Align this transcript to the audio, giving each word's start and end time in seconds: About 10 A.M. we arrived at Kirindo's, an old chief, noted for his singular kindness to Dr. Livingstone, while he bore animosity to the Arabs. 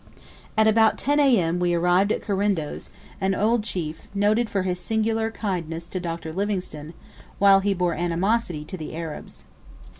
About 0.57 0.97
10 0.97 1.19
A.M. 1.19 1.59
we 1.59 1.75
arrived 1.75 2.11
at 2.11 2.23
Kirindo's, 2.23 2.89
an 3.21 3.35
old 3.35 3.63
chief, 3.63 4.07
noted 4.15 4.49
for 4.49 4.63
his 4.63 4.79
singular 4.79 5.29
kindness 5.29 5.87
to 5.89 5.99
Dr. 5.99 6.33
Livingstone, 6.33 6.95
while 7.37 7.59
he 7.59 7.75
bore 7.75 7.93
animosity 7.93 8.65
to 8.65 8.77
the 8.77 8.95
Arabs. 8.95 9.45